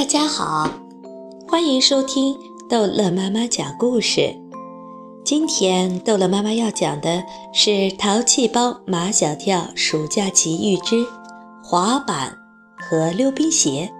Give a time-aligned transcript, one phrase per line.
[0.00, 0.66] 大家好，
[1.46, 2.34] 欢迎收听
[2.70, 4.34] 逗乐妈妈讲故事。
[5.22, 11.04] 今天逗乐妈妈要讲的是《淘气包马小跳暑假奇遇之
[11.62, 12.34] 滑板
[12.78, 13.92] 和溜冰鞋》。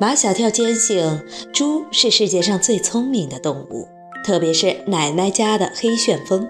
[0.00, 1.20] 马小跳坚信
[1.52, 3.86] 猪是世界上最聪明的动物，
[4.24, 6.48] 特别是奶奶家的黑旋风。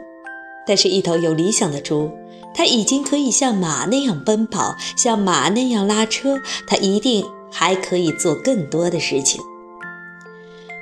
[0.64, 2.08] 但是，一头有理想的猪，
[2.54, 6.38] 它已经可以像马那样奔跑，像马那样拉车，
[6.68, 7.26] 它一定。
[7.50, 9.40] 还可以做更多的事情。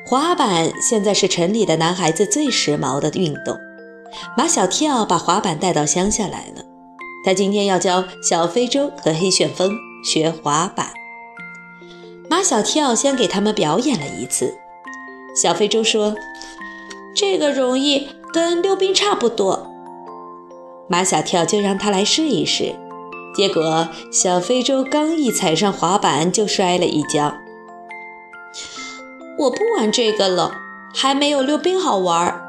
[0.07, 3.59] 滑板现在是城里的男孩子最时髦的运动。
[4.37, 6.65] 马小跳把滑板带到乡下来了，
[7.25, 9.73] 他今天要教小非洲和黑旋风
[10.03, 10.93] 学滑板。
[12.31, 14.59] 马小跳先给他们表演了一次。
[15.37, 16.17] 小非洲说
[17.15, 19.71] ：“这个容易，跟溜冰差不多。”
[20.89, 22.75] 马小跳就让他来试一试。
[23.35, 27.35] 结果，小非洲刚一踩上滑板就摔了一跤。
[29.39, 30.53] 我不玩这个了，
[30.95, 32.43] 还没有溜冰好玩。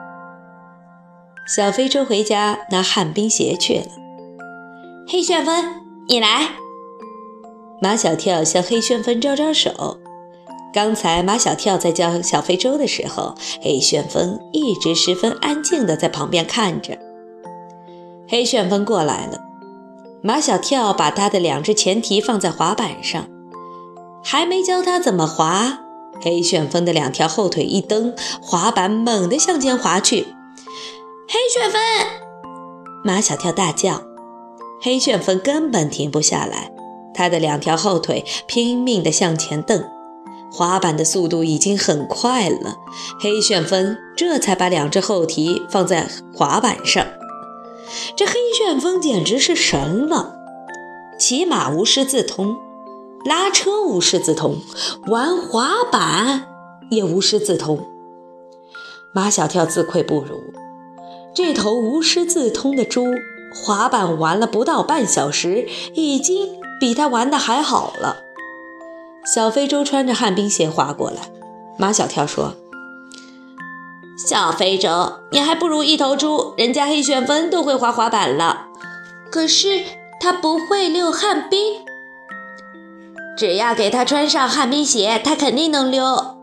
[1.56, 3.86] 小非洲回家拿旱冰鞋去了。
[5.08, 5.66] 黑旋风，
[6.08, 6.50] 你来！
[7.82, 10.00] 马小跳向黑旋风招招手。
[10.72, 16.98] 刚才马小跳在教小非洲的时候，黑旋风一直十分安静地在旁边看着。
[18.28, 19.49] 黑旋风过来了。
[20.22, 23.26] 马小跳把他的两只前蹄放在滑板上，
[24.22, 25.80] 还没教他怎么滑，
[26.22, 30.28] 黑旋风的两条后腿一蹬，滑板猛地向前滑去。
[31.28, 31.80] 黑旋风！
[33.06, 34.02] 马小跳大叫。
[34.82, 36.72] 黑旋风根本停不下来，
[37.14, 39.84] 他的两条后腿拼命地向前蹬，
[40.52, 42.76] 滑板的速度已经很快了。
[43.22, 47.06] 黑旋风这才把两只后蹄放在滑板上。
[48.20, 50.36] 这黑旋风简直是神了，
[51.18, 52.58] 骑马无师自通，
[53.24, 54.58] 拉车无师自通，
[55.08, 56.46] 玩滑板
[56.92, 57.88] 也无师自通。
[59.16, 60.38] 马小跳自愧不如，
[61.34, 63.06] 这头无师自通的猪，
[63.56, 68.18] 滑板玩了不到半小时，已经比他玩的还好了。
[69.34, 71.32] 小非洲穿着旱冰鞋滑过来，
[71.78, 72.54] 马小跳说。
[74.28, 78.66] 小非洲，你还不如一头猪，人家黑旋风都会滑滑板了。
[79.32, 79.82] 可是
[80.20, 81.76] 他不会溜旱冰，
[83.38, 86.36] 只要给他穿上旱冰鞋，他肯定能溜。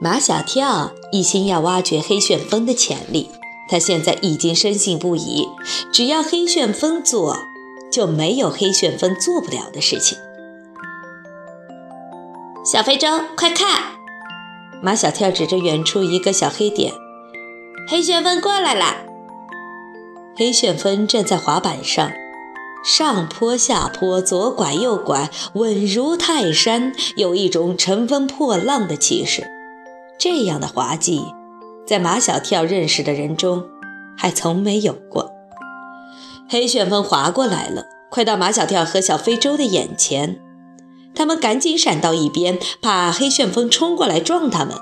[0.00, 3.32] 马小跳一心要挖掘黑旋风的潜力，
[3.68, 5.48] 他现在已经深信不疑，
[5.92, 7.36] 只要黑旋风做，
[7.90, 10.16] 就没有黑旋风做不了的事情。
[12.64, 13.95] 小非洲，快看！
[14.82, 16.92] 马小跳指着远处一个小黑点，
[17.88, 18.96] 黑旋风过来了。
[20.36, 22.10] 黑旋风站在滑板上，
[22.84, 29.46] 上坡下坡，左拐右拐，稳如泰山，有一种乘风破浪的气势。
[30.18, 31.22] 这样的滑稽，
[31.86, 33.64] 在马小跳认识的人中
[34.16, 35.32] 还从没有过。
[36.48, 40.38] 黑旋风滑过来了，快到马小跳和小非洲的眼前。
[41.16, 44.76] 他们赶紧闪到一边，怕黑旋风冲过来撞他们。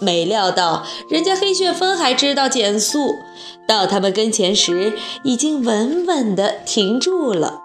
[0.00, 3.14] 没料到，人家黑旋风还知道减速，
[3.68, 7.60] 到他们跟前时，已经稳稳地停住了。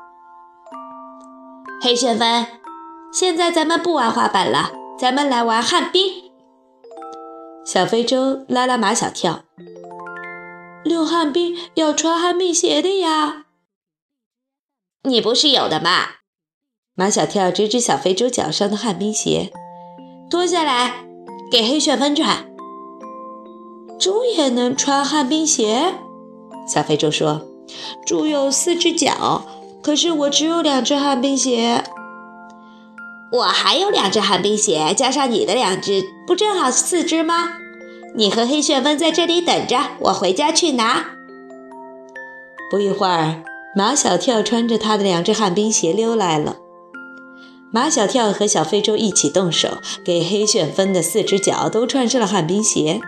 [1.81, 2.45] 黑旋风，
[3.11, 6.29] 现在咱们不玩滑板了，咱们来玩旱冰。
[7.65, 9.41] 小非洲拉拉马小跳，
[10.83, 13.45] 溜旱冰要穿旱冰鞋的呀。
[15.03, 16.18] 你不是有的吗？
[16.99, 19.53] 马小跳指指小非洲脚上的旱冰鞋，
[20.29, 21.05] 脱下来
[21.49, 22.45] 给黑旋风穿。
[23.97, 25.93] 猪也能穿旱冰鞋？
[26.67, 27.43] 小非洲说
[28.05, 29.45] ：“猪有四只脚，
[29.81, 31.85] 可是我只有两只旱冰鞋。
[33.31, 37.53] 我还有两只旱冰鞋，加上你的两只，不正好四只吗？
[38.13, 41.11] 你和黑旋风在这里等着，我回家去拿。”
[42.69, 43.41] 不一会儿，
[43.73, 46.57] 马小跳穿着他的两只旱冰鞋溜来了。
[47.71, 52.99] 马小跳和小非洲一起动手，给黑旋风的四只脚都穿上了旱冰鞋。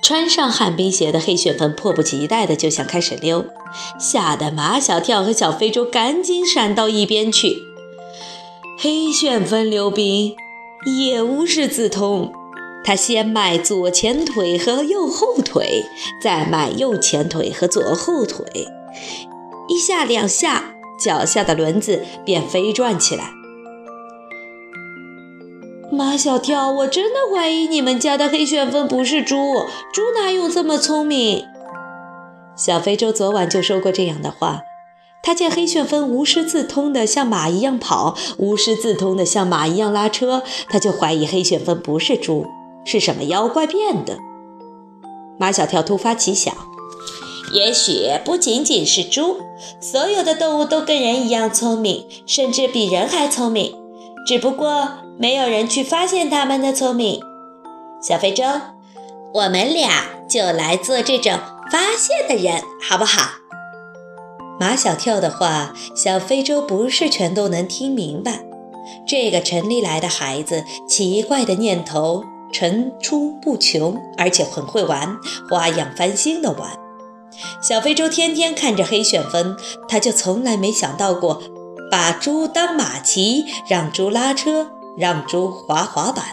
[0.00, 3.44] 穿上旱冰鞋的黑旋风迫不及待地就想开始溜，
[3.98, 7.56] 吓得马小跳和小非洲赶紧闪到一边去。
[8.78, 10.34] 黑旋风溜冰
[10.86, 12.32] 也无师自通，
[12.84, 15.84] 他先迈左前腿和右后腿，
[16.22, 18.46] 再迈右前腿和左后腿，
[19.68, 20.69] 一下两下。
[21.00, 23.32] 脚下的轮子便飞转起来。
[25.90, 29.36] 马小跳，我真的怀疑你们家的黑旋风不是猪，
[29.92, 31.44] 猪哪有这么聪明？
[32.54, 34.60] 小非洲昨晚就说过这样的话，
[35.22, 42.46] 他见黑旋风无师自通的像马一样跑，无师自通的像马一样拉车，他就怀疑黑旋风不是猪，
[42.84, 44.18] 是什么妖怪变的。
[45.38, 46.54] 马小跳突发奇想，
[47.52, 49.38] 也许不仅仅是猪，
[49.80, 53.74] 所有的动物都跟人一样聪明，甚至比人还聪明，
[54.26, 54.88] 只不过
[55.18, 57.20] 没有人去发现它们的聪明。
[58.00, 58.44] 小非洲，
[59.34, 61.38] 我们俩就来做这种
[61.70, 63.32] 发现的人，好不好？
[64.60, 68.44] 马小跳的话，小非洲不是全都能听明白。
[69.06, 72.22] 这个城里来的孩子，奇怪的念头
[72.52, 75.16] 层出不穷，而且很会玩，
[75.48, 76.79] 花样翻新的玩。
[77.60, 79.56] 小非洲天天看着黑旋风，
[79.88, 81.42] 他就从来没想到过
[81.90, 86.24] 把猪当马骑，让猪拉车，让猪滑滑板，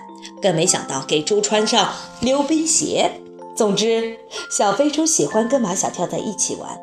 [0.41, 3.11] 更没想到给猪穿上溜冰鞋。
[3.55, 4.17] 总之，
[4.51, 6.77] 小非洲喜欢跟马小跳在一起玩。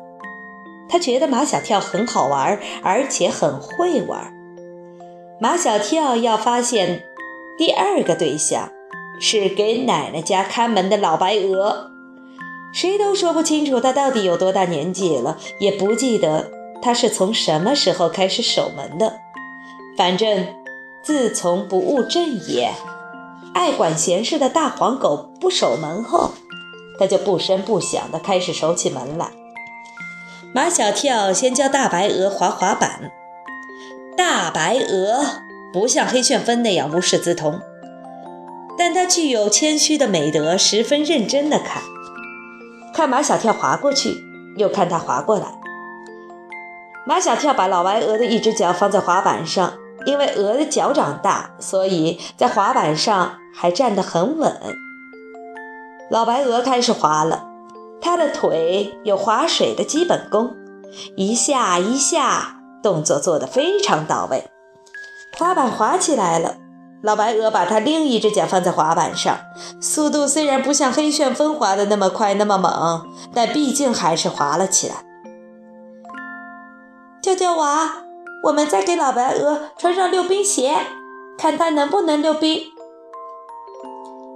[0.89, 4.31] 他觉得马小跳很好玩，而且很会玩。
[5.39, 7.03] 马小跳要发现
[7.57, 8.69] 第二个对象
[9.19, 11.91] 是给奶奶家看门的老白鹅，
[12.75, 16.51] 谁都说不清楚他到底有多大年纪了，也不记得
[16.81, 19.21] 他是从什么时候开始守门的。
[19.95, 20.45] 反正
[21.01, 22.73] 自从不务正业、
[23.53, 26.31] 爱管闲事的大黄狗不守门后，
[26.99, 29.31] 他就不声不响地开始守起门来。
[30.53, 33.09] 马小跳先教大白鹅滑滑板。
[34.17, 35.25] 大白鹅
[35.71, 37.61] 不像黑旋风那样无师自通，
[38.77, 41.81] 但它具有谦虚的美德，十分认真地看，
[42.95, 44.23] 看马小跳滑过去，
[44.55, 45.47] 又看他滑过来。
[47.05, 49.73] 马小跳把老白鹅的一只脚放在滑板上，
[50.05, 54.57] 因为鹅的脚掌大，所以在滑板上还站得很稳。
[56.09, 57.49] 老白鹅开始滑了。
[58.01, 60.55] 他的腿有划水的基本功，
[61.17, 64.45] 一下一下，动作做得非常到位。
[65.37, 66.55] 滑板滑起来了，
[67.05, 69.37] 老白鹅把它另一只脚放在滑板上，
[69.79, 74.95] 速度虽然不像黑旋风滑的那么快那么猛，但毕竟还是滑了起来。
[77.21, 78.03] 跳跳娃，
[78.45, 80.75] 我们再给老白鹅穿上溜冰鞋，
[81.37, 82.63] 看它能不能溜冰。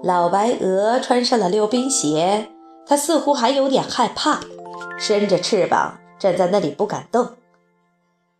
[0.03, 2.51] 老白鹅穿上了溜冰鞋。
[2.85, 4.39] 它似乎还有点害怕，
[4.97, 7.33] 伸着翅膀站在那里不敢动。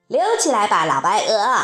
[0.08, 1.56] 溜起来吧，老白鹅！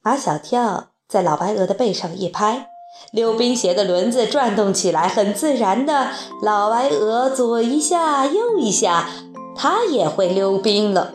[0.00, 2.70] 马小跳在老白鹅的背上一拍，
[3.10, 6.10] 溜冰鞋的轮子转动起来，很自然的，
[6.40, 9.08] 老白鹅左一下右一下，
[9.56, 11.14] 它也会溜冰了。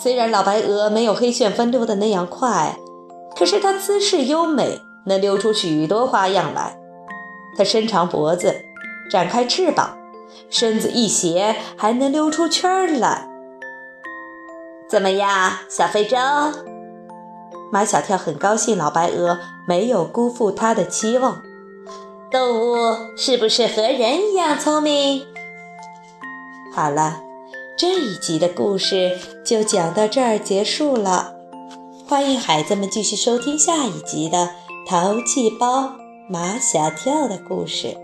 [0.00, 2.78] 虽然老白鹅没有黑旋风溜的那样快，
[3.34, 6.76] 可是它姿势优美，能溜出许多花样来。
[7.56, 8.54] 它伸长脖子。
[9.10, 9.98] 展开翅膀，
[10.48, 13.28] 身子一斜，还能溜出圈儿来。
[14.88, 16.16] 怎么样，小非洲？
[17.72, 21.42] 马小跳很高兴，老白鹅没有辜负他的期望。
[22.30, 25.26] 动物是不是和人一样聪明？
[26.72, 27.20] 好了，
[27.78, 31.32] 这一集的故事就讲到这儿结束了。
[32.06, 34.38] 欢迎孩子们继续收听下一集的
[34.88, 35.92] 《淘气包
[36.28, 37.96] 马小跳》的故事。